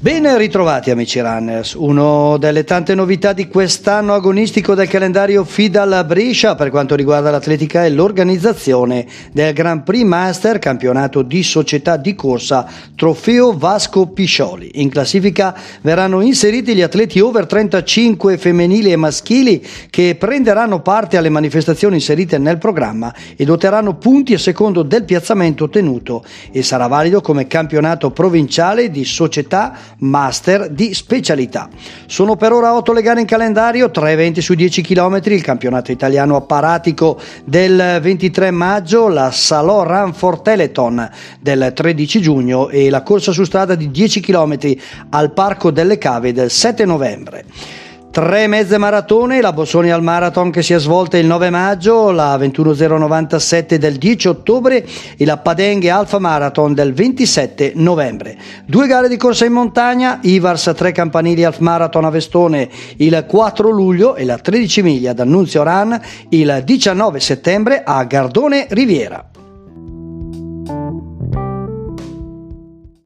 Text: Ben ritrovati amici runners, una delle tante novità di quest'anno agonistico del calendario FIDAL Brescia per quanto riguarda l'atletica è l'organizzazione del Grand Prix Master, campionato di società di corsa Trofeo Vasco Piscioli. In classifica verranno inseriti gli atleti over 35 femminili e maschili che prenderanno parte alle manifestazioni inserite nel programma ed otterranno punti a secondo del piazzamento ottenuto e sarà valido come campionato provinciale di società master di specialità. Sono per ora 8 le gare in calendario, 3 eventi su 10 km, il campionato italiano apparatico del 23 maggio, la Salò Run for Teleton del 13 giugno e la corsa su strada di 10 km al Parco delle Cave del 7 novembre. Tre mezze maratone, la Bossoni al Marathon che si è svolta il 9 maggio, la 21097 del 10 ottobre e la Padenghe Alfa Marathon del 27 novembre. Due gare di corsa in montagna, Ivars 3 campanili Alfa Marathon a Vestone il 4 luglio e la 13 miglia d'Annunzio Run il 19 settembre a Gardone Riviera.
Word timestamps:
Ben 0.00 0.36
ritrovati 0.36 0.92
amici 0.92 1.18
runners, 1.18 1.72
una 1.72 2.38
delle 2.38 2.62
tante 2.62 2.94
novità 2.94 3.32
di 3.32 3.48
quest'anno 3.48 4.14
agonistico 4.14 4.76
del 4.76 4.86
calendario 4.86 5.42
FIDAL 5.42 6.04
Brescia 6.06 6.54
per 6.54 6.70
quanto 6.70 6.94
riguarda 6.94 7.32
l'atletica 7.32 7.84
è 7.84 7.88
l'organizzazione 7.90 9.04
del 9.32 9.52
Grand 9.52 9.82
Prix 9.82 10.04
Master, 10.04 10.60
campionato 10.60 11.22
di 11.22 11.42
società 11.42 11.96
di 11.96 12.14
corsa 12.14 12.64
Trofeo 12.94 13.58
Vasco 13.58 14.06
Piscioli. 14.06 14.70
In 14.74 14.88
classifica 14.88 15.52
verranno 15.80 16.20
inseriti 16.20 16.76
gli 16.76 16.82
atleti 16.82 17.18
over 17.18 17.46
35 17.46 18.38
femminili 18.38 18.92
e 18.92 18.96
maschili 18.96 19.66
che 19.90 20.14
prenderanno 20.16 20.80
parte 20.80 21.16
alle 21.16 21.28
manifestazioni 21.28 21.96
inserite 21.96 22.38
nel 22.38 22.58
programma 22.58 23.12
ed 23.34 23.50
otterranno 23.50 23.96
punti 23.96 24.34
a 24.34 24.38
secondo 24.38 24.84
del 24.84 25.02
piazzamento 25.02 25.64
ottenuto 25.64 26.24
e 26.52 26.62
sarà 26.62 26.86
valido 26.86 27.20
come 27.20 27.48
campionato 27.48 28.12
provinciale 28.12 28.92
di 28.92 29.04
società 29.04 29.86
master 29.98 30.70
di 30.70 30.94
specialità. 30.94 31.68
Sono 32.06 32.36
per 32.36 32.52
ora 32.52 32.74
8 32.74 32.92
le 32.92 33.02
gare 33.02 33.20
in 33.20 33.26
calendario, 33.26 33.90
3 33.90 34.10
eventi 34.10 34.40
su 34.40 34.54
10 34.54 34.82
km, 34.82 35.20
il 35.24 35.42
campionato 35.42 35.92
italiano 35.92 36.36
apparatico 36.36 37.20
del 37.44 37.98
23 38.00 38.50
maggio, 38.50 39.08
la 39.08 39.30
Salò 39.30 39.82
Run 39.82 40.12
for 40.14 40.40
Teleton 40.40 41.08
del 41.40 41.72
13 41.74 42.20
giugno 42.20 42.68
e 42.68 42.90
la 42.90 43.02
corsa 43.02 43.32
su 43.32 43.44
strada 43.44 43.74
di 43.74 43.90
10 43.90 44.20
km 44.20 44.58
al 45.10 45.32
Parco 45.32 45.70
delle 45.70 45.98
Cave 45.98 46.32
del 46.32 46.50
7 46.50 46.84
novembre. 46.84 47.44
Tre 48.10 48.46
mezze 48.46 48.78
maratone, 48.78 49.40
la 49.42 49.52
Bossoni 49.52 49.90
al 49.92 50.02
Marathon 50.02 50.50
che 50.50 50.62
si 50.62 50.72
è 50.72 50.80
svolta 50.80 51.18
il 51.18 51.26
9 51.26 51.50
maggio, 51.50 52.10
la 52.10 52.36
21097 52.38 53.78
del 53.78 53.96
10 53.96 54.28
ottobre 54.28 54.84
e 55.16 55.24
la 55.26 55.36
Padenghe 55.36 55.90
Alfa 55.90 56.18
Marathon 56.18 56.72
del 56.72 56.94
27 56.94 57.72
novembre. 57.76 58.36
Due 58.64 58.86
gare 58.86 59.08
di 59.08 59.16
corsa 59.18 59.44
in 59.44 59.52
montagna, 59.52 60.18
Ivars 60.22 60.72
3 60.74 60.90
campanili 60.90 61.44
Alfa 61.44 61.62
Marathon 61.62 62.06
a 62.06 62.10
Vestone 62.10 62.68
il 62.96 63.24
4 63.28 63.68
luglio 63.68 64.16
e 64.16 64.24
la 64.24 64.38
13 64.38 64.82
miglia 64.82 65.12
d'Annunzio 65.12 65.62
Run 65.62 66.00
il 66.30 66.62
19 66.64 67.20
settembre 67.20 67.82
a 67.84 68.02
Gardone 68.04 68.66
Riviera. 68.70 69.37